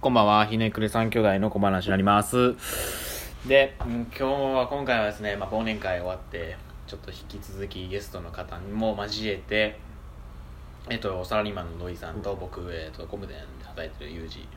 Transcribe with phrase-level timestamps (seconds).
[0.00, 0.46] こんばんは。
[0.46, 2.54] ひねくれ三兄弟の小話になります。
[3.46, 9.78] で、うん今日は、今回はですね、まあ、忘年会終わって、ちょっと引き続きゲストの方にも交えて、
[10.88, 14.48] えっと、サラリーマンの土井さんと、僕、えっと、工務店で働いてるユージ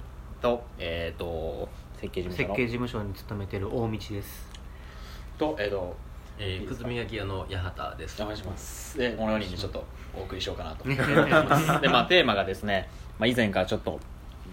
[0.42, 1.70] と、えっと、
[2.00, 4.50] 設計事務所の設計事務所に勤めてる大道です。
[5.38, 5.96] と、えっと、
[6.38, 8.22] えー、くずみ焼き屋の八幡です。
[8.22, 8.98] お願いします。
[8.98, 9.86] でこの4人でちょっと
[10.16, 10.84] お送りしようかなと。
[10.84, 14.00] 思いますでまあテーマがですね、まあ、以前からちょっと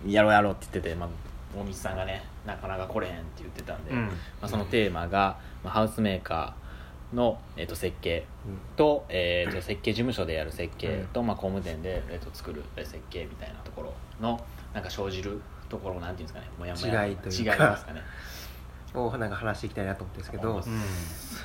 [0.06, 1.08] やろうやろうって言ってて、まあ、
[1.58, 4.06] 大道さんがねなかなか来れへんって言ってたんで、うん。
[4.06, 8.24] まあ、そのテーマが、まあ、ハウスメーカーの、えー、と設計
[8.76, 14.42] と,、えー、と設計事務所でやる設計と、まあ、工務店で、えー、と作る設計みたいなところの
[14.72, 17.06] なんか生じるところなんていうんですかねもやもや。
[17.06, 18.02] 違いという違いかますかね。
[18.92, 20.62] をなんか話していきたいなと思ってるんですけど、うん。
[20.62, 20.70] ちょ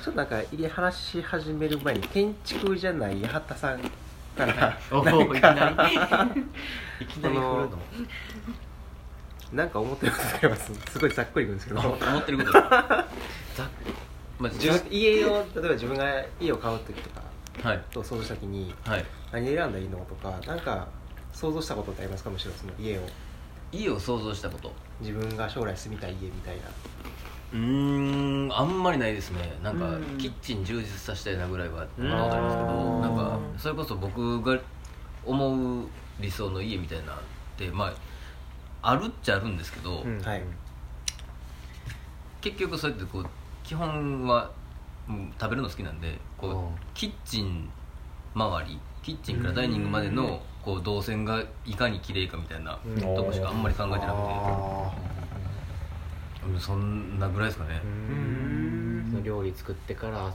[0.00, 0.36] っとなんか
[0.70, 3.80] 話し始める前に建築じゃない八幡さん
[4.36, 7.04] からおおいきなり。
[7.04, 7.34] いきなり。
[7.34, 7.68] 振るの
[9.52, 10.72] なんか思ってることあります。
[10.90, 11.80] すごいざっくりいくんですけど。
[11.80, 12.52] 思ってること。
[12.52, 12.62] ざっ
[14.38, 14.52] まあ、
[14.90, 16.04] 家を例えば自分が
[16.38, 17.22] 家を買う時とか
[17.62, 17.82] はい。
[17.90, 19.04] と想像した時にはい。
[19.32, 20.88] 何選んだらいいのとかなんか
[21.32, 22.30] 想像したことってありますか？
[22.30, 23.02] むしろその家を。
[23.72, 24.72] 家を想像したこと。
[25.00, 26.62] 自分が将来住みたい家みたいな
[27.56, 29.58] うーんあんまりないですね。
[29.62, 30.18] なんかうん。
[30.18, 32.12] キッチン充実させたいなぐらいはうん。
[32.12, 34.58] 思ったんですけどうんなんかそれこそ僕が
[35.24, 35.86] 思う
[36.20, 37.16] 理想の家みたいなっ
[37.56, 37.86] てま
[38.82, 40.20] ああるっちゃあるんですけど、うん。
[40.20, 40.42] はい。
[42.40, 43.26] 結局そうやってこう
[43.64, 44.50] 基本は
[45.40, 46.68] 食べるの好きなんでこううん。
[46.94, 47.68] キッチン
[48.34, 53.00] 周りキッチンからダイニングまでのこう動線がいかに綺麗かみたいなうん。
[53.00, 54.12] とこしかあんまり考えてなくて。
[54.12, 54.90] あ
[56.52, 57.80] うんそんなぐらいですかね。
[57.82, 59.08] ーうん。
[59.10, 60.32] その料理作ってから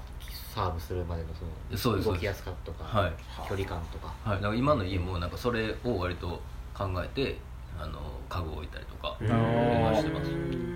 [0.54, 1.30] サーブするまでの
[1.74, 3.14] そそうですの動きやすかとか、はい。
[3.48, 4.14] 距離感とか。
[4.24, 6.42] はい、だから今の家もなんかそれを割と
[6.74, 7.38] 考えて
[7.80, 10.32] あの家具を置いたりとかしてます。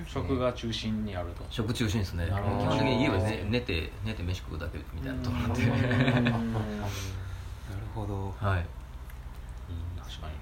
[0.08, 1.44] 食が中心にあると。
[1.50, 2.26] 食中心ですね。
[2.28, 6.24] 基本的に家は、ね、寝て寝て飯食うだけみたいなところなん。
[6.24, 6.46] で なる
[7.94, 8.36] ほど。
[8.40, 8.66] はい。
[9.98, 10.34] 確かに。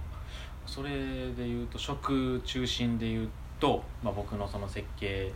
[0.66, 3.30] それでいうと食中心でいう
[3.64, 5.32] と、まあ、僕のその設計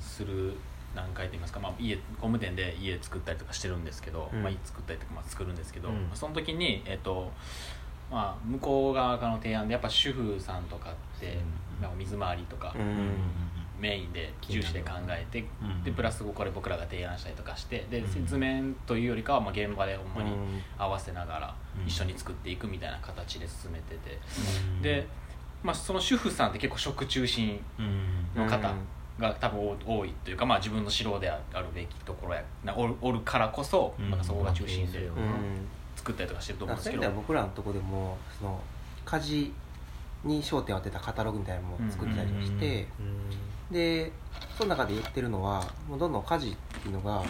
[0.00, 0.54] する
[0.94, 4.42] 段階といいますか、まあ、家工務店で家作ったりとかしてるんですけど、うん。
[4.42, 5.94] まあ、家作ったりとかまあ作るんですけど、うん。
[5.94, 7.30] まあその時に、えっと
[8.10, 11.26] まあ、向こう側からの提案でやっぱ主婦さんとかって、
[11.76, 11.82] うん。
[11.82, 13.10] なんか水回りとかうん。
[13.78, 15.84] メインで重視で考えて、うん。
[15.84, 18.26] でプラスこれ僕らが提案したりとかしてでうん。
[18.26, 20.62] 図面というよりかはまあ現場でほんまにうん。
[20.78, 21.86] 合わせながらうん。
[21.86, 24.18] 一緒に作っていくみたいな形で進めてて、
[24.76, 24.80] うん。
[24.80, 25.06] で、
[25.66, 28.42] まあ、その主婦さんって結構食中心うん。
[28.42, 28.72] の方
[29.18, 34.10] が多分多いというか、まあ、自分の城であるべきところやなおるおるからこそ、うん。
[34.10, 35.14] なんかそこが中心でうん。
[35.96, 37.10] 作ったりとかしてると思うんですけど。
[37.10, 38.60] 僕らのとこでもその
[39.04, 39.52] 家事
[40.24, 42.86] に焦点を当てたカタログみたいなのも作ってたりして、
[43.70, 44.12] で
[44.56, 47.24] その中で言ってるのはもうどんどん家事っていうのが、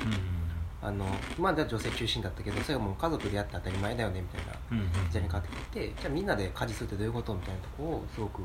[0.86, 1.04] あの
[1.36, 8.42] 今までは女性中心だったけどそれがもう家族でやって当たり前だよねみたいなうん時代に変わってきてじゃあみんなで家事するってどういうことみたいなところをすごく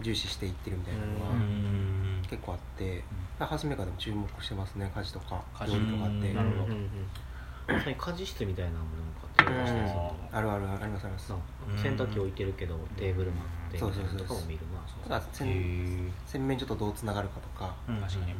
[0.00, 3.02] 重視していってるみたいなのうはん結構あって、
[3.38, 6.74] ハウスメーカーでも注目してますね家事とか家事料理とかって、うんなるほど。
[7.66, 8.86] まさに家事室みたいなものを
[9.34, 11.32] 買ってましたりするとあるあるありますあります。
[11.32, 11.36] な
[11.82, 14.60] 洗濯機置いてるけどテーブルもあってそうそうそうとかも見る。
[15.08, 17.74] なただ洗とどうつながるかとか。
[17.88, 17.96] うん。
[17.96, 18.34] 確かに。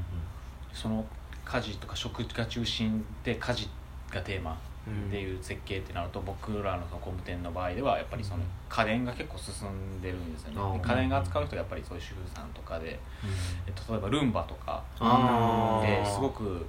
[0.72, 1.04] その
[1.46, 3.68] 家事とか食が中心で家事
[4.10, 10.78] がテーマっていう設計ってなると僕らの工務店の場合ではやっぱりその家電が結構進んでるんですよね。
[10.78, 12.98] で家電が扱う人がやっぱりそういう主婦さんとかで、
[13.66, 14.84] えっと、例えばルンバとか
[15.82, 16.66] ですごく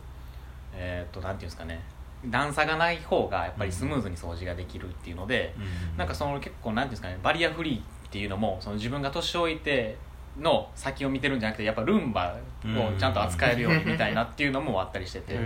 [0.74, 1.82] えーっとなんていうんですかね。
[2.26, 5.54] 段差がない方がやっぱりスムーズに掃除ができるっていうので、
[5.96, 9.98] なんかその結構なんていうんですかねバリアフリーっていうのもその自分が年老いて
[10.40, 15.38] の先を見てるんじゃなくてやっぱルンバをちゃんと扱えるようにみたいなっていうのもあったりしてて、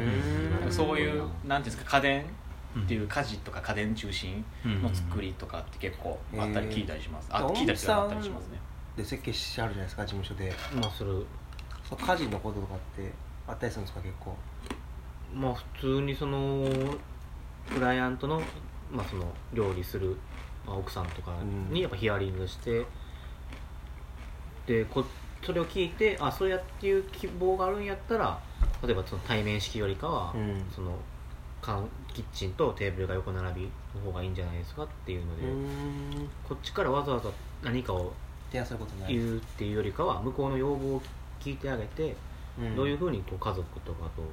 [0.69, 2.25] そういうなんていうんですか家電
[2.79, 8.59] っていう家事とか家電中心の作りとかって結構あったり聞いたりします、あえー聞いたりあったりしますね。
[8.95, 10.53] で設計してあるじゃないですか事務所で。
[10.75, 11.25] まあする
[11.87, 13.11] その家事のこととかって
[13.47, 14.35] あったりするんですか結構？
[15.33, 16.65] まあ普通にその
[17.73, 18.41] クライアントの,、
[18.91, 20.17] まあその料理する、
[20.65, 21.73] まあ、奥さんとかうん。
[21.73, 22.85] にやっぱヒアリングして、
[24.65, 25.03] でこ
[25.43, 28.39] それを聞いてあそうやっていう希望があるんやったら
[28.83, 30.63] 例えばその対面式よりかは、うん。
[30.73, 30.97] その
[32.13, 36.29] キッチンとテーブルが横並びの方がいいんじゃないですかっていうので、うん。
[36.47, 37.29] こっちからわざわざ
[37.63, 38.13] 何かを
[39.07, 41.01] 言うっていうよりかは向こうの要望を
[41.39, 42.15] 聞いてあげて、
[42.59, 42.75] うん。
[42.75, 44.23] どういうふうにこう家族とかと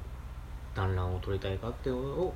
[0.75, 2.35] 団らんを取りたいかっていうのを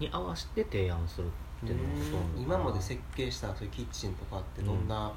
[0.00, 2.42] に合わせて提案するっていうのがほとんど。
[2.42, 5.12] 今まで設計したそういうキッチンとかってどんな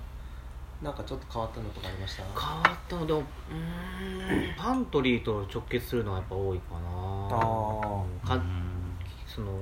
[0.81, 2.23] なんかちょっと変わったのとかありました？
[2.23, 6.79] 変わったのでもうーんパントリーと直結するのはやっぱ多いかな。
[6.83, 8.43] あか
[9.27, 9.59] その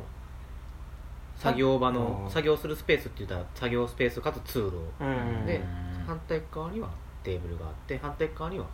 [1.35, 2.31] 作業場のうん。
[2.31, 5.61] 作業するスペースって言ったら作業スペースかつ通路うんで
[6.05, 6.89] 反対側には
[7.23, 8.65] テーブルがあって反対側には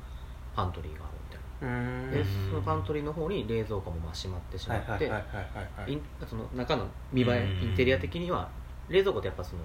[0.56, 1.14] パントリーがある
[1.60, 2.12] みたいうん。
[2.12, 7.70] なでそのパントリーの方に冷蔵庫もまあ閉まってしまはいってはいはいはいはいはいインその中の見栄えうん。
[7.70, 8.50] インテリア的には
[8.88, 9.62] 冷蔵庫ってやっぱその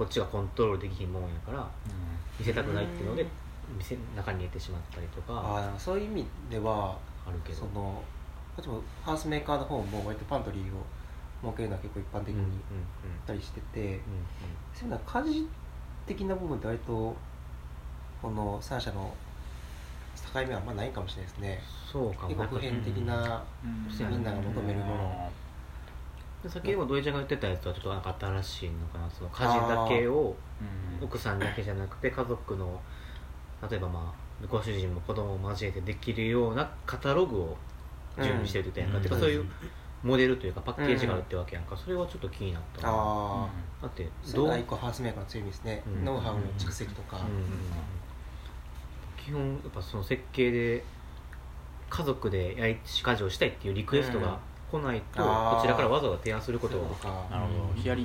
[0.00, 1.68] こっちがコントロールできひんもんやから
[2.38, 3.26] 見せたくないっていうので
[3.76, 5.34] 店中に入れてしまったりとか。
[5.34, 6.96] ああそういう意味では
[7.28, 7.58] あるけど。
[7.58, 8.02] その
[8.56, 10.82] こっちもハウスメーカーの方も割とパントリーを
[11.42, 12.46] 設けるのは結構一般的に
[13.26, 14.00] たりしてて、うん
[14.72, 15.48] そういうのは家事
[16.06, 17.14] 的な部分って割と
[18.22, 19.14] この3社の
[20.32, 21.62] 境目はあんまないかもしれないですね。
[21.92, 22.28] そうかも。
[22.28, 24.08] 結構普遍的なうん。
[24.08, 25.30] みんなが求めるもの
[26.42, 30.34] で先ほど土井ちゃんが言ってたやつはちょっとなんか新しいのかなその家事だけを
[31.00, 32.80] 奥さんだけじゃなくて家族の
[33.68, 37.56] 例えばまあご主人も子供を交えてできるようなカタログを
[38.16, 39.44] 準備してるって言ったやんか、てかそういう
[40.02, 42.88] モデルというかパッケージがあるってわけやんか、それはちょっと気になったな。
[42.90, 43.48] あ
[43.82, 46.04] だってあそれが一個ハウスメーカーの強みですね、うん。
[46.04, 47.24] ノウハウの蓄積とか、うん
[49.22, 50.82] 基本やっぱその設計で
[51.90, 54.40] 家族で家事をしたいっていうリクエストが
[54.70, 56.84] 来ないと、こちらからわざわざ提案することは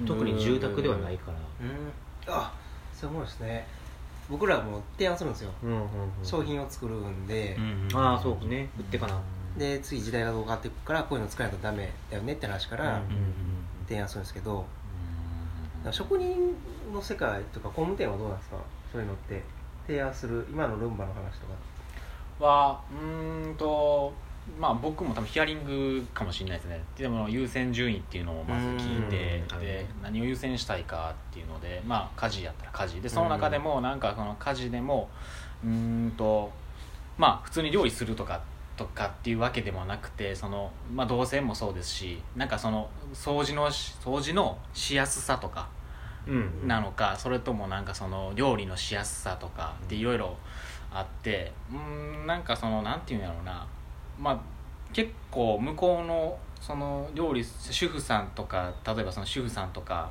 [0.06, 2.34] 特に住宅ではないから、うん。
[2.34, 2.52] あ
[2.94, 3.68] そう思うんですね。
[4.30, 5.88] 僕らも提案するんですよ、うんうんうん。
[6.24, 7.56] 商品を作るんで、
[7.94, 8.70] ああそうね。
[8.78, 9.22] 売ってかな、
[9.58, 13.02] で次時代がどう変わっていくからこういうの使えないとダメだよねって話から
[13.88, 14.66] 提案するんですけど、だか
[15.86, 16.56] ら職人
[16.94, 18.58] の世界とか工務店はどうなんですか？
[18.92, 19.44] そういうのって。
[19.88, 21.54] 提案する今のルンバの話とか。
[22.40, 24.12] はうーんと
[24.60, 26.82] まあ僕も多分ヒアリングかもしれないですね。
[26.98, 29.60] でも優先順位っていうのをまず聞いてうん。
[29.60, 33.02] で何を優先したいかっていうのでまあ家事やったら家事。
[33.02, 35.10] でその中でもなんかその家事でも
[35.64, 35.70] うー
[36.08, 36.52] んと
[37.18, 38.42] まあ普通に料理するとか
[38.78, 45.70] とかっていうわけでもなくてその、まあ、動線もそうですしなんかその掃除のし掃除のしやすさとか
[46.28, 46.68] うん。
[46.68, 50.36] なのかそれともなんかその料理のしやすさとかっていろいろ
[50.92, 53.66] あってうーんなんかそのなんていうんやろうな
[54.20, 54.40] まあ
[54.94, 60.10] 結構向こうのその料理主婦さんとか例えばその主婦さんとか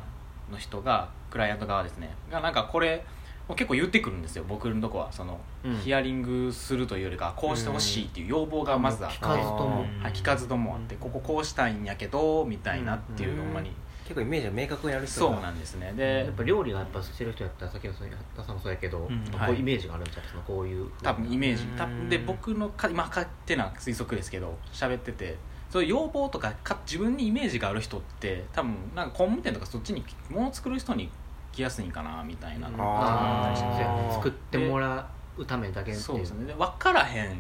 [0.51, 2.15] の人がクライアント側ですね。
[2.31, 3.05] がなんかこれ
[3.49, 5.77] を結構言ってくるんですよ僕のとこはその、うん。
[5.79, 9.81] ヒアリングするというよりかこうしてほしいっていう要望がまずあって、聞かずとも。
[9.81, 13.71] はい、聞かずともあってこここうしたいんやけどみたいなっていううんほんまに
[14.05, 15.87] 結構イメージが明確にある人そうがなんですね。
[15.87, 19.03] やでっぱ料理がやっぱしてる人やったら先ほど八田さんもそうやけど、ん。
[19.03, 19.13] こ
[19.49, 21.65] ういうイメージがあるんじゃないそのこういう多分イメージ。
[21.65, 21.77] うん。
[21.77, 25.37] 多分で僕のか今勝手な推測ですけど喋ってて。
[25.71, 31.11] そういう要望とかか自分にイメージがある人って多分なんか工務店とかそっちに物を作る人に
[31.51, 32.69] 来やすいんかなみたいな。
[34.13, 35.97] 作ってもらうためだけっていう。
[35.97, 36.47] そうですね。
[36.47, 37.35] で分からへんっ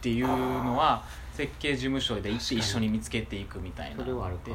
[0.00, 4.50] ていうのは設計事務所で行って一緒に見つけていくみたいなそれはあるか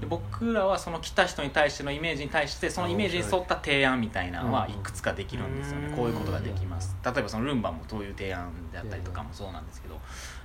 [0.00, 4.72] で僕らはその来た人に対してのイメージに対してそのイメージに沿った提案みたいなのはい。
[4.82, 5.96] くつかできるんですよね、うん。
[5.96, 6.96] こういうことができます。
[7.04, 9.98] 例えばそのルンバもそういう提案であったりとかもそうなんですけど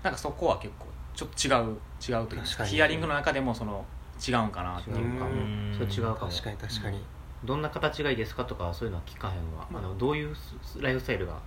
[0.03, 1.77] なんかそこは結構ちょっと違う
[2.19, 3.85] 違うという確かヒアリングの中でもその
[4.27, 5.01] 違うんかなっていうか。
[5.01, 5.75] 違うかもうん。
[5.77, 6.31] それ違うかも。
[6.31, 7.01] 確かに確かに、
[7.43, 9.81] どんな形がいいですかとかそういうのは聞かへんわ、あ。
[9.81, 11.37] のどういうスライフスタイルが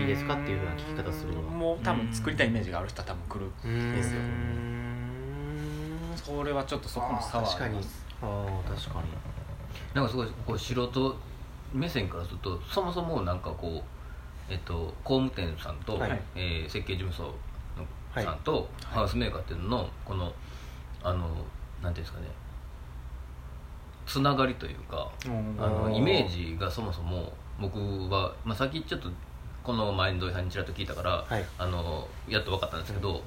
[0.00, 4.78] いいですかっていうふうな聞き方するわもう多分作りたいイメージがある人は多分来るですようん
[6.28, 8.04] それはちょっとそこの差はあります。
[8.20, 9.08] ああ確かに。
[9.94, 11.16] なんかすごいこう素人
[11.72, 16.20] 目線からするとそもそもなんかこう、えっと、工務店さんと、はい。
[16.34, 17.34] えー設計事務所
[18.12, 20.32] はいのさんと、ハウスメーカーっていうののこの
[21.02, 21.28] あの
[21.82, 22.26] なんていうんですかね。
[24.04, 25.10] つながりというか
[25.58, 27.78] あのイメージがそもそも僕
[28.10, 29.10] は、まあ、さっきちょっと
[29.62, 31.44] この前の土井さんにちらっと聞いたから、はい。
[31.58, 33.22] あのやっと分かったんですけど、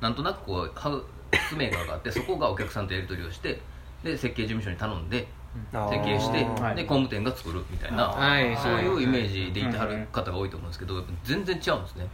[0.00, 1.04] なんとなくこうハウ
[1.48, 3.60] スメーカーがあってそこがお客さんとやり取りをして
[4.02, 5.26] で設計事務所に頼んで
[5.72, 6.76] 設計して、はい。
[6.76, 8.56] で工務店が作るみたいな、はい。
[8.56, 12.06] そういうイメージでいてはる方が多いと思うんですけど、全然違うんですね。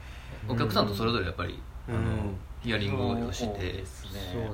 [0.48, 2.04] お客さんとそれぞれやっぱり、あのうん
[2.62, 3.84] ヒアリングをしてね。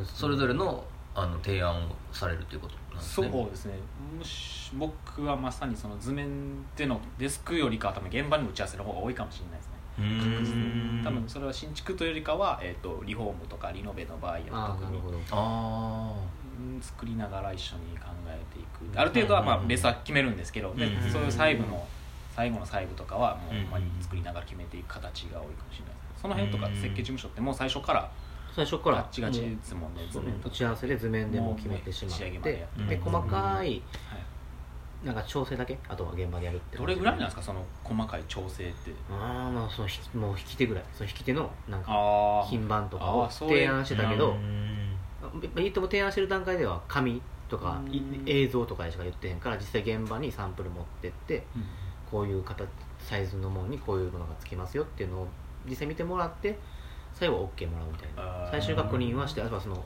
[0.05, 0.85] それぞれの
[1.15, 3.75] あの提案をされるということですそうねですね。
[4.75, 6.29] 僕はまさにその図面
[6.77, 11.03] でのデスクよりかは多分現場に打ち合わせの方が多いかもしれないですね。
[11.03, 15.01] 多分それは新築というよりかは、えー、とリフォームとかリノベの場合は特に
[15.31, 16.15] あ
[16.81, 18.99] 作りながら一緒に考えていく。
[18.99, 21.11] ある程度はまあベースは決めるんですけど、でうん。
[21.11, 21.87] そういう細部の
[22.39, 28.09] 最後の細部とかはもうまに作りながら決めていく形が多いかもしれないですその辺とか設計事務所ってもう最初から
[28.59, 30.49] 最初からガッチガチですもんね図面とか。
[30.49, 32.97] 打ち合わせで図面でもう決めてしまっもうね仕上げまでって。
[32.97, 33.83] で細かいはい。
[35.05, 35.79] なんか調整だけ？
[35.89, 37.43] あとは現場でやるってどれぐらいなんですか？
[37.43, 38.91] その細かい調整って。
[39.09, 40.85] ああまあそのひもう引き手ぐらい。
[40.93, 43.57] その引き手のなんかあ品番とかあをーそういう。
[43.59, 44.97] 提案してたけどうん。
[45.55, 48.23] 言っても提案してる段階では紙とかいうん。
[48.27, 51.47] 映像とかでしか言ってへんから実際現場にサンプル持ってって
[52.11, 52.67] こういう形
[52.99, 55.29] サイズのものにこういうものがつきますよっていうのを
[55.65, 56.59] 実際見てもらって
[57.19, 58.49] 最後 OK もらうみたいな。
[58.51, 59.85] 最終確認はしてあとはその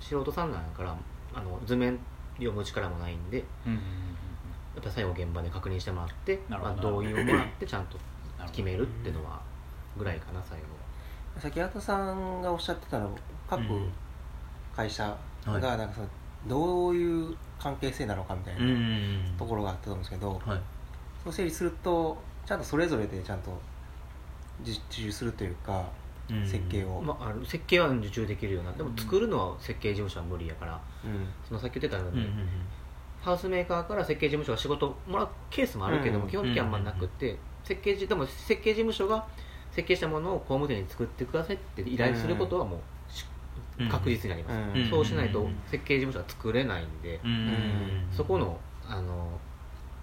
[0.00, 0.96] 素人さんなんやから
[1.34, 1.98] あの図面
[2.36, 3.78] 読む力もないんでうんうん
[4.74, 7.98] やっぱ最後現場で確認してもらって、まあ、同意をもらってちゃんと
[8.46, 9.40] 決めるっていうのは
[9.96, 10.64] ぐらいかな最後。
[11.34, 13.16] はさっき八幡さんがおっしゃってたの
[13.48, 13.90] 各うん。
[14.74, 15.04] 会社
[15.44, 15.60] はい。
[15.60, 16.08] がなんかその
[16.46, 20.60] どういう関係性なのかみたいなうんところがあったと思うんですけど、はい。
[21.24, 23.50] そう整理するとちゃんとそれぞれでちゃんと
[24.62, 25.84] 受受注するというか
[26.30, 28.72] うん設計を、まあ、あの設計は受注できるような。
[28.72, 31.26] でも作るのは設計事務所は無理やからうん。
[31.46, 32.48] そのさっき言ってたように、うんうん
[33.20, 36.30] ハウスメーカーから設計事務所が仕事もらうケースもあるけども、うん。
[36.30, 39.26] 基本的にはあんまなくて、設計じでも設計事務所が
[39.72, 42.80] 設計したものを工務店に作ってくださいって依頼することはも
[43.80, 44.88] う確実になります、うん。
[44.88, 47.20] そうしないとうん設計事務所は作れないんで、
[48.12, 48.58] そこの
[48.88, 49.38] あの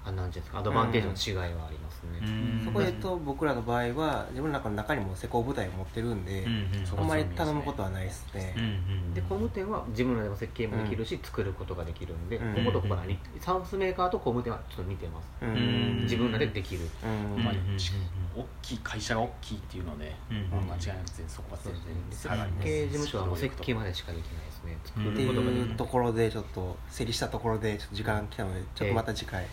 [0.06, 0.60] あなんですか？
[0.60, 2.64] アドバンテージの違いはありますね、うん。
[2.64, 7.00] そこで言うと僕らの場合は自分の中の中にも施工部隊を持ってるんで、うんうん。
[7.00, 8.54] あんまり頼むことはないですね。
[8.56, 12.54] うんうんで工務店は自分らでも設計もできるし、作ることができるんで、うん。
[12.54, 15.46] こことここが似サウスメーカーと工務店はちょっと似てます、
[16.04, 17.44] 自分らでできる、うん。
[17.44, 17.54] まあ
[18.36, 20.80] 大きい会社が大きいっていうので、間違いなく
[21.28, 21.82] そこは全然。
[22.12, 22.30] 設
[22.62, 24.78] 計事務所はもう設計までしかできないですね。
[24.84, 25.70] 作ることができない。
[25.70, 29.46] いうところでちょっと整理したところでちょっと時間来たのでちょっとまた次回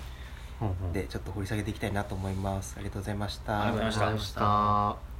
[0.92, 2.74] でちょっと掘り下げていきたいなと思います。
[2.76, 3.62] ありがとうございました。
[3.62, 4.06] ありがとうございました。
[4.06, 5.11] ありがとうございました